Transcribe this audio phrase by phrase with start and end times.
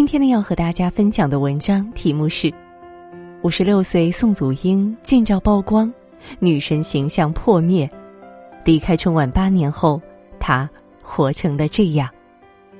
[0.00, 2.50] 今天呢，要和大家分享的文章题目是：
[3.42, 5.92] 五十六岁宋祖英近照曝光，
[6.38, 7.88] 女神形象破灭。
[8.64, 10.00] 离开春晚八年后，
[10.38, 10.66] 她
[11.02, 12.08] 活成了这样。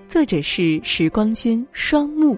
[0.08, 2.34] 作者是时光君双木。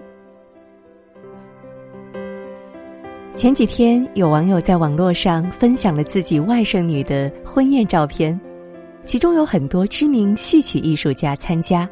[3.35, 8.37] 前几天，有网友在网络上分享了自己外甥女的婚宴照片，
[9.05, 11.89] 其中有很多知名戏曲艺术家参加。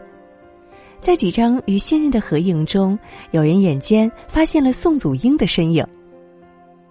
[1.02, 2.98] 在几张与新人的合影中，
[3.32, 5.84] 有人眼尖发现了宋祖英的身影。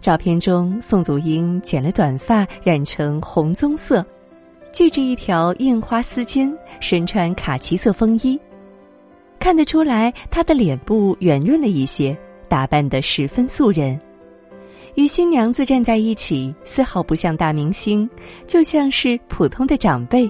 [0.00, 4.04] 照片中，宋祖英剪了短发，染成红棕色，
[4.72, 8.38] 系着一条印花丝巾，身穿卡其色风衣。
[9.38, 12.16] 看得出来，她的脸部圆润了一些，
[12.48, 13.98] 打扮得十分素人。
[14.96, 18.10] 与新娘子站在一起，丝毫不像大明星，
[18.44, 20.28] 就像是普通的长辈。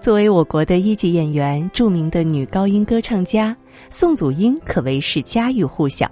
[0.00, 3.54] 作为我国的一级演员、著名的女高音歌唱家，
[3.90, 6.10] 宋祖英可谓是家喻户晓。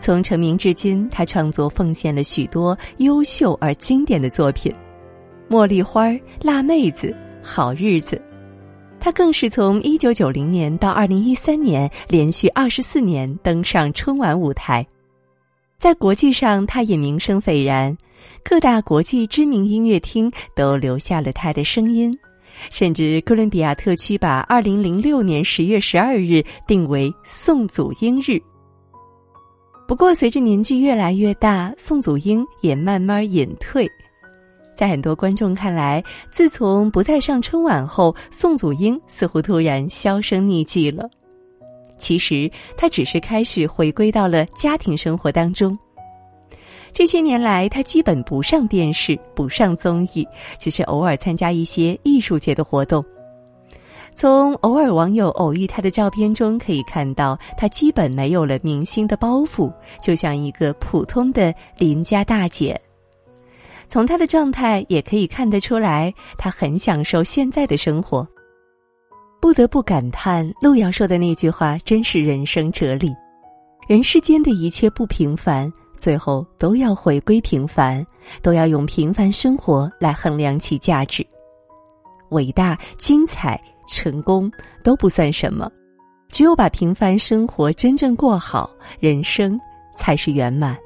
[0.00, 4.74] 从成名至今，她创作奉献了许多优秀而经典的作品，
[5.54, 6.08] 《茉莉花》
[6.42, 7.06] 《辣妹子》
[7.40, 8.16] 《好日子》。
[8.98, 14.84] 她更是从一九九零年到二零一三年，连续二十四年登上春晚舞台，
[15.78, 17.96] 在国际上，她也名声斐然，
[18.42, 22.18] 各大国际知名音乐厅都留下了她的声音。
[22.70, 28.40] 甚至哥伦比亚特区把二零零六年十月十二日定为宋祖英日。
[29.88, 33.88] 不过，随着年纪越来越大，宋祖英也慢慢隐退。
[34.76, 41.08] 在很多观众看来，自从不再上春晚后，宋祖英似乎突然销声匿迹了。
[41.98, 45.78] 其实，他只是开始回归到了家庭生活当中。
[46.92, 50.26] 这些年来，他基本不上电视，不上综艺，
[50.58, 53.04] 只是偶尔参加一些艺术节的活动。
[54.14, 62.78] 从偶尔网友偶遇他的照片中可以看到，他基本没有了明星的包袱，就像一个普通的邻家大姐。
[63.88, 68.26] 从他的状态也可以看得出来，他很享受现在的生活。
[69.40, 73.10] 不得不感叹，陆遥说的那句话真是人生哲理：
[73.88, 75.72] 人世间的一切不平凡。
[76.00, 78.04] 最后都要回归平凡，
[78.42, 81.24] 都要用平凡生活来衡量其价值。
[82.30, 84.50] 伟大、精彩、成功
[84.82, 85.70] 都不算什么，
[86.30, 89.60] 只有把平凡生活真正过好，人生
[89.96, 90.76] 才是圆满。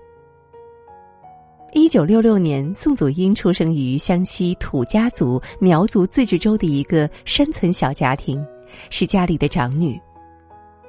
[1.72, 8.44] 一九六六年，宋祖英出生于湘西土家族苗族自治州的一个山村小家庭，
[8.90, 10.00] 是家里的长女。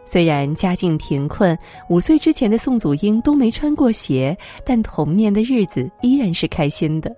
[0.06, 1.58] 虽然家境贫困，
[1.90, 7.14] 五岁之前的宋祖英都没穿过鞋，但童年的日子依然是开心的。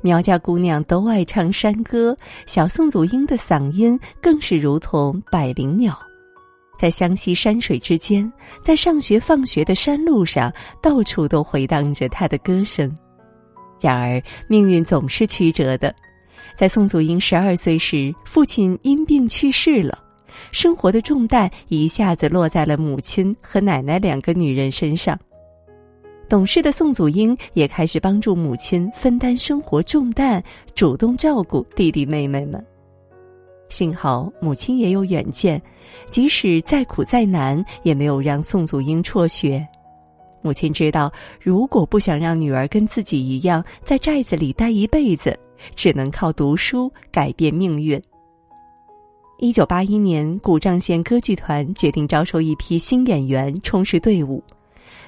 [0.00, 5.98] 苗家姑娘都爱唱山歌，小宋祖英的嗓音更是如同百灵鸟，
[6.78, 8.30] 在湘西山水之间，
[8.62, 10.52] 在上学放学的山路上，
[10.82, 12.90] 到处都回荡着她的歌声。
[13.80, 15.94] 然而，命运总是曲折的，
[16.56, 19.98] 在宋祖英十二岁时，父亲因病去世了。
[20.50, 25.18] 生活的重担一下子落在了母亲和奶奶两个女人身上。
[26.28, 30.42] 懂事的宋祖英也开始帮助母亲分担生活重担，
[30.74, 32.62] 主动照顾弟弟妹妹们。
[33.70, 35.60] 幸好母亲也有远见，
[36.10, 39.66] 即使再苦再难，也没有让宋祖英辍学。
[40.40, 45.38] 母亲知道，如果不想让女儿跟自己一样在寨子里待一辈子，
[45.74, 48.00] 只能靠读书改变命运。
[49.40, 54.42] 一九八一年，古丈县歌剧团决定招收一批新演员充实队伍。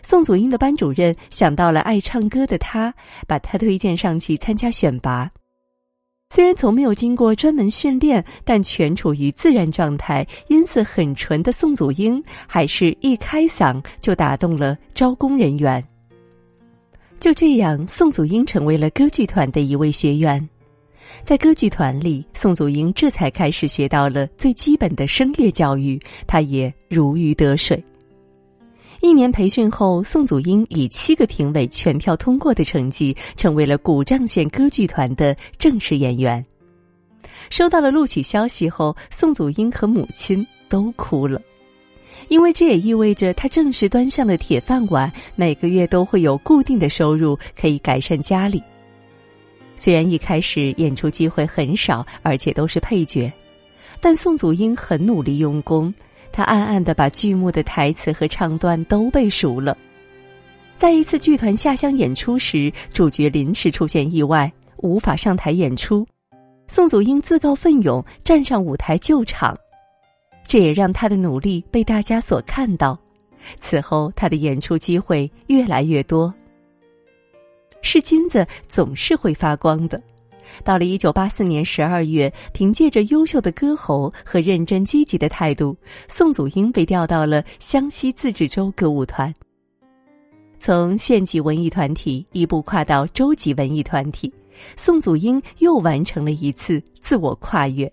[0.04, 2.94] 宋祖英的班主任想到了爱唱歌的他，
[3.26, 5.28] 把他推荐上去参加选拔。
[6.32, 15.84] 虽然从没有经过专门训练，但全处于自然状态、音色很纯的宋祖英，还是一开嗓就打动了招工人员。
[17.18, 20.48] 就这样，宋祖英成为了歌剧团的一位学员。
[21.24, 27.82] 在歌剧团里，宋祖英这才开始学到了最基本的声乐教育，她也如鱼得水。
[29.00, 36.44] 一年培训后，宋祖英以七个评委全票通过的成绩，成为了古丈县歌剧团的正式演员。
[37.48, 41.40] 收到了录取消息后，宋祖英和母亲都哭了，
[42.28, 48.62] 因为这也意味着她正式端上了铁饭碗，每个月都会有固定的收入，可以改善家里。
[49.82, 53.32] 虽然一开始演出机会很少，而且都是配角，
[53.98, 55.92] 但宋祖英很努力用功。
[56.30, 59.74] 他暗暗的把剧目的台词和唱段都背熟了。
[60.76, 66.06] 在一次剧团下乡演出时，主角临时出现意外，无法上台演出。
[66.68, 69.56] 宋祖英自告奋勇站上舞台救场。
[70.46, 72.98] 这也让他的努力被大家所看到。
[73.58, 76.32] 此后，他的演出机会越来越多。
[77.82, 80.00] 是金子总是会发光的。
[80.64, 85.76] 到了一九八四年十二月，凭借着优秀的歌喉和认真积极的态度，
[86.08, 89.32] 宋祖英被调到了湘西自治州歌舞团。
[90.58, 94.30] 从县级文艺团体一步跨到州级文艺团体，
[94.76, 97.90] 宋祖英又完成了一次自我跨越。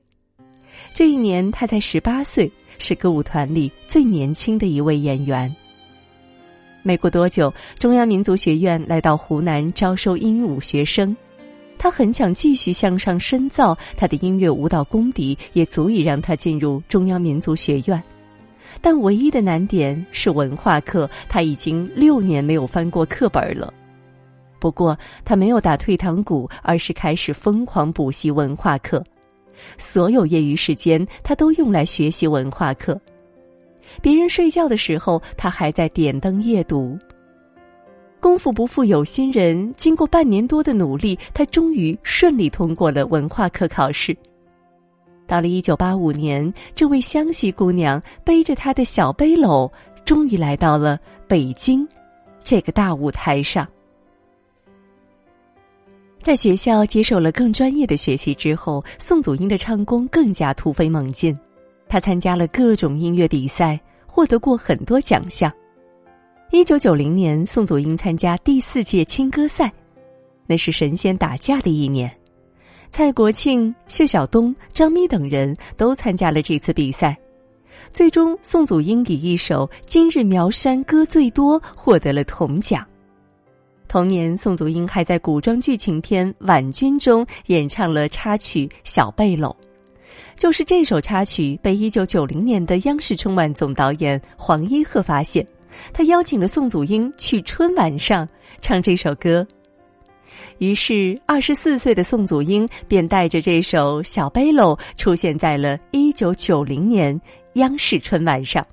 [0.93, 5.55] 这一年，她才十八岁，是歌舞团里最年轻的一位演员。
[6.87, 11.13] 没过多久，中央民族学院来到湖南招收音舞学生，
[11.77, 18.01] 他很想继续向上深造，他的音乐舞蹈功底也足以让他进入中央民族学院。
[18.79, 23.73] 但唯一的难点是文化课，他已经六年没有翻过课本了。
[24.57, 29.03] 不过他没有打退堂鼓，而是开始疯狂补习文化课，
[29.77, 32.97] 所有业余时间他都用来学习文化课。
[34.01, 36.97] 别人睡觉的时候，他还在点灯夜读。
[38.19, 44.17] 功夫不负有心人，经过半年多的努力，他终于顺利通过了文化课考试。
[45.27, 49.69] 到了一九八五年，这位湘西姑娘背着她的小背篓，
[50.05, 50.97] 终于来到了
[51.27, 51.87] 北京
[52.43, 53.67] 这个大舞台上。
[56.21, 61.37] 在学校接受了更专业的学习之后，宋祖英的唱功更加突飞猛进。
[61.89, 65.51] 他参加了各种音乐比赛，获得过很多奖项。
[66.51, 69.71] 一九九零年，宋祖英参加第四届青歌赛，
[70.45, 72.09] 那是神仙打架的一年。
[72.89, 77.17] 蔡国庆、谢晓东、张咪等人都参加了这次比赛，
[77.91, 82.85] 最终宋祖英以一首《今日苗山歌最多》获得了铜奖。
[83.89, 89.53] 同年，宋祖英还在古装剧情片《婉君》中演唱了插曲《小背篓》，
[90.37, 95.45] 就是这首插曲被一九九零年的央视春晚总导演黄一鹤发现，
[95.91, 98.25] 他邀请了宋祖英去春晚上
[98.61, 99.45] 唱这首歌。
[100.59, 107.19] 于是，二十四岁的宋祖英便带着这首《小背篓》出现在了一九九零年
[107.53, 108.63] 央视春晚上。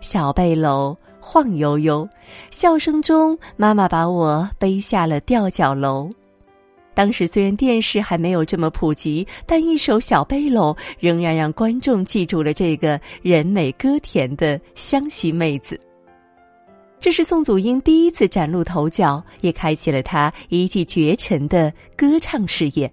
[0.00, 2.08] 小背篓晃悠悠，
[2.50, 6.10] 笑声中，妈妈把我背下了吊脚楼。
[6.96, 15.78] 当时虽然电视还没有这么普及，但一首《小背篓》仍然让观众记住了这个人美歌甜的湘西妹子。
[16.98, 22.90] 这是宋祖英第一次崭露头角，也开启了她一骑绝尘的歌唱事业。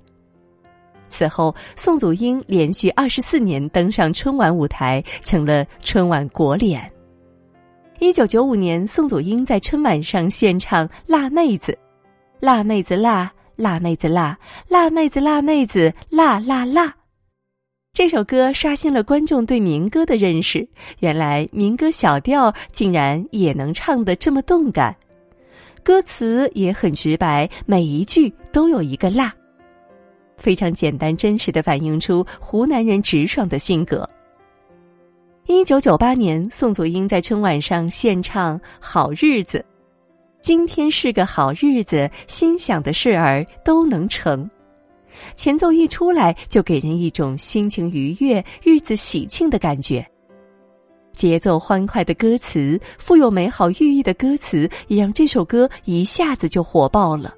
[1.07, 6.91] 此后，宋祖英连续二十四年登上春晚舞台，成了春晚国脸。
[7.99, 11.71] 一九九五年，宋祖英在春晚上献唱《辣妹子》，
[12.41, 16.93] 辣妹子辣，辣妹子辣，辣妹子辣妹子辣辣辣。
[17.93, 20.67] 这首歌刷新了观众对民歌的认识。
[20.99, 24.95] 原来民歌小调竟然也能唱得这么动感，
[25.83, 29.31] 歌词也很直白，每一句都有一个“辣”，
[30.37, 34.09] 非常简单真实的反映出湖南人直爽的性格。
[35.45, 39.59] 一九九八年，宋祖英在春晚上献唱《好日子》，
[40.43, 44.47] 今天是个好日子，心想的事儿都能成。
[45.37, 50.05] 前奏一出来，就给人一种心情愉悦、日子喜庆的感觉。
[51.13, 57.33] 节奏欢快的歌词，富有美好寓意的歌词，也让这首歌一下子就火爆了。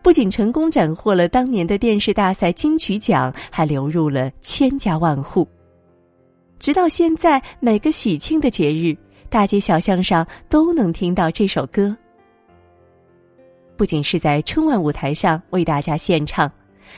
[0.00, 5.44] 不仅成功斩获了当年的电视大赛金曲奖，还流入了千家万户。
[6.60, 8.96] 直到现在，每个喜庆的节日，
[9.28, 11.92] 大街小巷上都能听到这首歌。
[13.76, 16.50] 不仅是在春晚舞台上为大家献唱。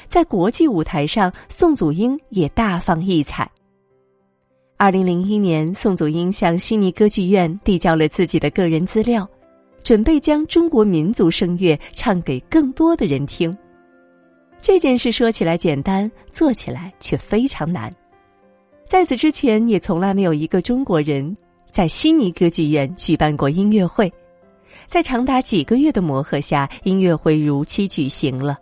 [0.09, 3.49] 在国际舞台上，宋祖英也大放异彩。
[4.77, 9.27] 二零零一年，宋祖英向悉尼歌剧院递交了自己的个人资料，
[9.85, 13.57] 准备将中国民族声乐唱给更多的人听。
[14.61, 17.95] 这件事说起来简单，做起来却非常难。
[18.87, 21.37] 在此之前，也从来没有一个中国人
[21.71, 24.13] 在悉尼歌剧院举办过音乐会。
[24.89, 28.59] 在长达几个月的磨合下，音乐会如期举行了。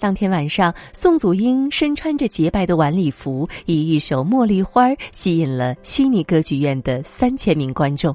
[0.00, 8.14] 当天晚上，宋祖英身穿着洁白的晚礼服，以一首《茉莉花》吸引了悉尼歌剧院的三千名观众。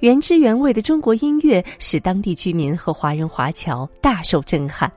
[0.00, 4.90] 原汁原味的中国音乐使当地居民和华人华侨大受震撼。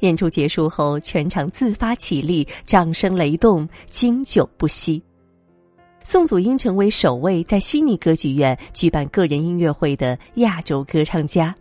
[0.00, 5.02] 演出结束后，全场自发起立，掌声雷动，经久不息。
[6.02, 11.54] 宋祖英成为首位在悉尼歌剧院举办个人音乐会的亚洲歌唱家。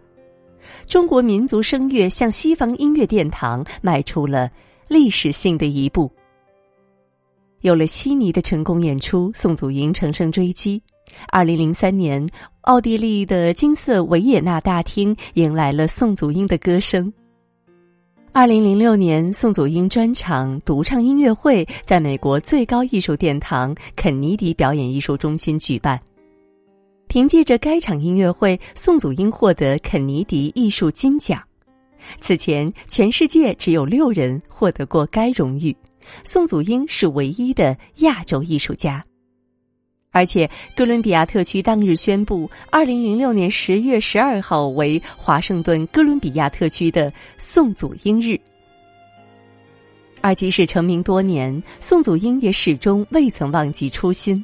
[0.85, 4.49] 中国民族声乐向西方音乐殿堂迈出了
[4.87, 6.11] 历史性的一步。
[7.61, 10.81] 有了悉尼的成功演出，宋祖英乘胜追击。
[11.31, 12.25] 二零零三年，
[12.61, 17.11] 奥地利的金色维也纳大厅迎来了宋祖英的歌声。
[18.31, 25.99] 二零零六年，宋祖英专场独唱音乐会在美国最高艺术殿堂肯尼迪表演艺术中心举办。
[27.07, 31.41] 凭借着该场音乐会，宋祖英获得肯尼迪艺术金奖。
[32.21, 35.75] 此前，全世界只有六人获得过该荣誉，
[36.23, 39.03] 宋祖英是唯一的亚洲艺术家。
[40.11, 48.39] 而且，哥伦比亚特区当日宣布，二零零六年十月十二号为华盛顿哥伦比亚特区的宋祖英日。
[50.21, 54.43] 而即使成名多年，宋祖英也始终未曾忘记初心。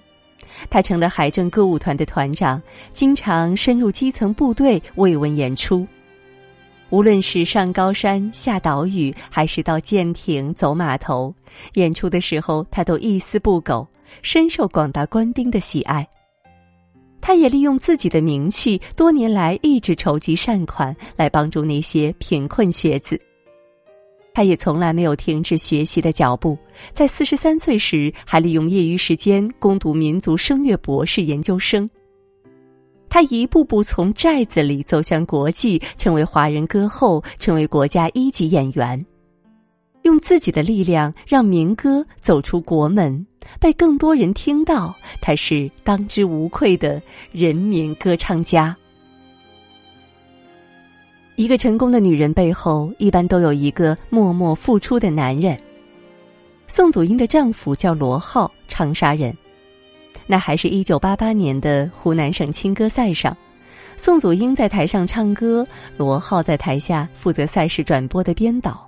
[0.69, 2.61] 他成了海政歌舞团的团长，
[2.93, 5.85] 经常深入基层部队慰问演出。
[6.91, 11.33] 无论是上高山、下岛屿，还是到舰艇、走码头，
[11.73, 13.85] 演出的时候，他都一丝不苟。
[14.21, 16.07] 深受广大官兵的喜爱。
[17.21, 23.19] 他也利用自己的名气，多年来一直筹集善款来帮助那些贫困学子。
[24.31, 26.57] 他也从来没有停止学习的脚步，
[26.93, 31.89] 在四十三岁时还利用业余时间攻读民族声乐博士研究生。
[33.09, 39.03] 他一步步从寨子里走向国际，成为华人歌后，成为国家一级演员。
[40.05, 43.25] 用自己的力量让民歌走出国门，
[43.59, 44.95] 被更多人听到。
[45.19, 48.75] 他是当之无愧的人民歌唱家。
[51.35, 55.59] 一个成功的女人背后，一般都有一个默默付出的男人。
[56.67, 59.35] 宋祖英的丈夫叫罗浩，长沙人。
[60.27, 63.35] 那还是一九八八年的湖南省青歌赛上，
[63.97, 65.65] 宋祖英在台上唱歌，
[65.97, 68.87] 罗浩在台下负责赛事转播的编导。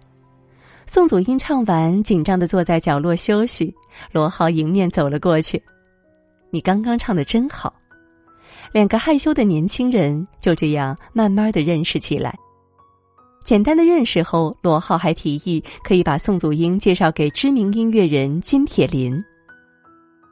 [0.89, 3.75] 宋祖英唱完，紧张的坐在角落休息。
[4.13, 5.62] 罗浩迎面走了过去
[6.50, 7.74] ：“你刚刚唱的真好。”
[8.72, 12.34] 两个害羞的年轻人就这样慢慢的认识起来。
[13.44, 19.22] 简单的认识后，罗浩还提议可以把宋祖英介绍给知名音乐人金铁霖。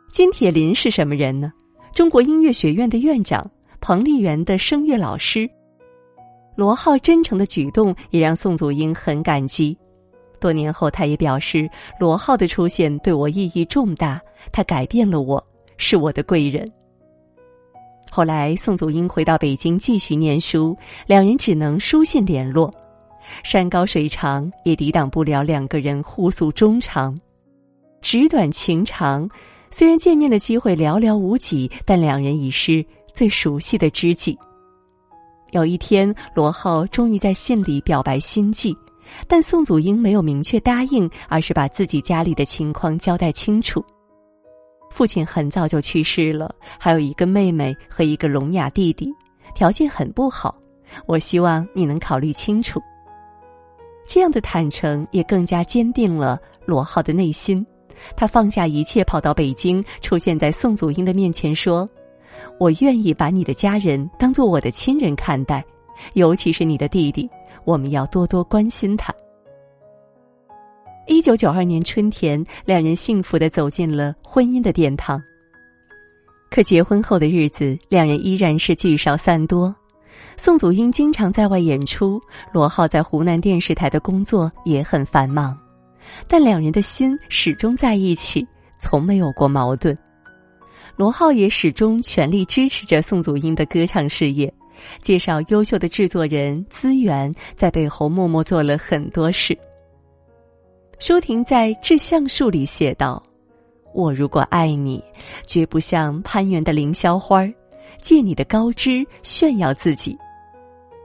[0.09, 1.51] 金铁霖是什么人呢？
[1.93, 3.45] 中国音乐学院的院长，
[3.81, 5.49] 彭丽媛的声乐老师。
[6.55, 9.77] 罗浩真诚的举动也让宋祖英很感激。
[10.39, 15.43] 多年后，他也表示，罗浩的出现对我意义重大，他改变了我，
[15.77, 16.69] 是我的贵人。
[18.11, 22.73] 后来，宋祖英回到北京继续念书，两人只能书信联络。
[23.43, 27.19] 山高水长，也抵挡不了两个人互诉衷肠。
[28.01, 29.27] 纸短情长，
[29.71, 34.37] 虽然见面的机会寥寥无几，但两人已是最熟悉的知己。
[35.51, 38.77] 有一天，罗浩终于在信里表白心迹。
[39.27, 43.83] 但宋祖英没有明确答应，而是把自己家里的情况交代清楚。
[44.91, 49.11] 父亲很早就去世了，还有一个妹妹和一个聋哑弟弟，
[49.53, 50.55] 条件很不好。
[51.05, 52.79] 我希望你能考虑清楚。
[54.07, 57.65] 这样的坦诚也更加坚定了罗浩的内心。
[58.15, 61.89] 他放下一切，跑到北京，出现在宋祖英的面前，说
[62.59, 65.65] ：“我愿意把你的家人当做我的亲人看待，
[66.13, 67.27] 尤其是你的弟弟。”
[67.65, 69.13] 我们要多多关心他。
[71.07, 75.21] 一九九二年春天，两人幸福的走进了婚姻的殿堂。
[76.49, 79.75] 可结婚后的日子，两人依然是聚少散多。
[80.37, 82.19] 宋祖英经常在外演出，
[82.51, 85.57] 罗浩在湖南电视台的工作也很繁忙，
[86.27, 88.45] 但两人的心始终在一起，
[88.79, 89.97] 从没有过矛盾。
[90.95, 94.51] 罗浩也始终全力支持着宋祖英的歌唱事业。
[95.01, 99.57] 介绍优秀的制作人资源，在背后默默做了很多事。
[100.97, 103.21] 舒婷在《致橡树》里写道
[103.93, 105.03] ：“我如果爱你，
[105.45, 107.45] 绝不像攀援的凌霄花，
[107.99, 110.17] 借你的高枝炫耀自己。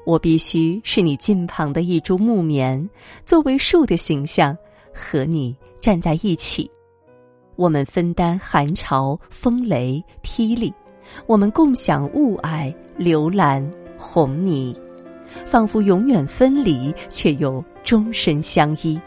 [0.07, 2.89] 我必须是你近旁的一株木棉，
[3.25, 4.57] 作为树的形象，
[4.95, 6.71] 和你站在一起。
[7.57, 10.73] 我们分担寒潮、风雷、霹雳。”
[11.27, 14.77] 我们共享雾霭、流岚、红泥，
[15.47, 19.01] 仿佛永远分离，却又终身相依。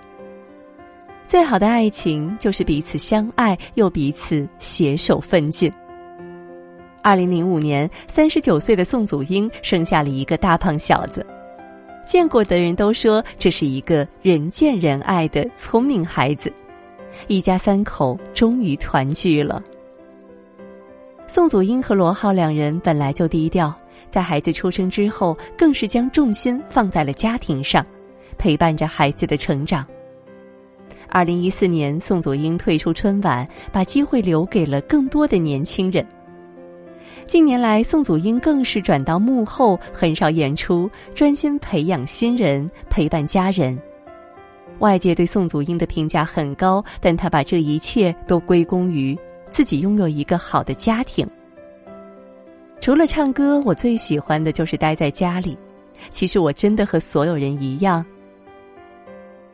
[1.28, 5.72] 最好的爱情就是彼此相爱，又彼此携手奋进。
[7.02, 11.26] 二零零五年，三十九岁的宋祖英生下了一个大胖小子，
[12.06, 16.54] 见过的人都说这是一个人见人爱的聪明孩子。
[17.28, 19.62] 一家三口终于团聚了。
[21.26, 23.74] 宋祖英和罗浩两人本来就低调，
[24.12, 27.84] 在孩子出生之后，更是将重心放在了家庭上，
[28.38, 29.86] 陪伴着孩子的成长。
[31.10, 36.06] 二零一四年，宋祖英退出春晚，把机会留给了更多的年轻人。
[37.26, 43.80] 近年来，宋祖英更是转到幕后，很少演出，专心培养新人，陪伴家人。
[44.80, 49.18] 外界对宋祖英的评价很高，但她把这一切都归功于
[49.54, 51.26] 自己拥有一个好的家庭。
[52.82, 55.56] 除了唱歌，我最喜欢的就是待在家里。
[56.12, 58.04] 其实我真的和所有人一样，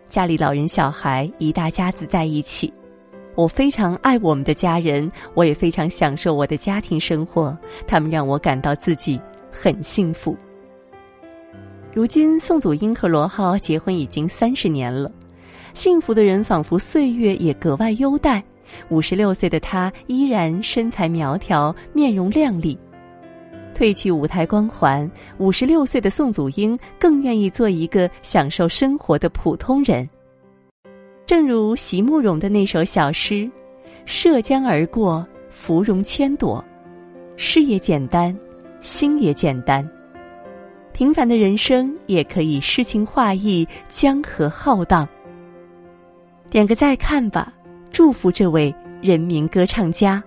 [0.08, 2.74] 家里老人小孩一大家子在一起。
[3.36, 9.20] 我非常爱我们的家人，我也非常享受我的家庭生活，他们让我感到自己
[9.52, 10.36] 很幸福。
[11.94, 15.12] 如今，宋祖英和罗浩结婚已经三十年了，
[15.74, 18.44] 幸福的人仿佛岁月也格外优待。
[18.90, 22.78] 五十六岁的他依然身材苗条，面容靓丽。
[23.76, 30.08] 褪去舞台光环，五十六岁的宋祖英更愿意做一个享受生活的普通人。
[31.26, 33.50] 正如席慕容的那首小诗
[34.06, 36.64] ：“涉江而过，芙蓉千朵，
[37.38, 38.36] 事业简单，
[38.82, 39.88] 心也简单。”
[40.92, 45.08] 平凡的人生也可以诗情画意，江河浩荡。
[46.50, 47.54] 点个再看吧，
[47.92, 50.24] 祝福这位人民歌唱家。